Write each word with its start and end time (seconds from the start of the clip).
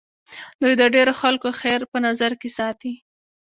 دوی 0.61 0.73
د 0.81 0.83
ډېرو 0.95 1.13
خلکو 1.21 1.47
خیر 1.61 1.81
په 1.91 1.97
نظر 2.05 2.31
کې 2.41 2.49
ساتي. 2.57 2.93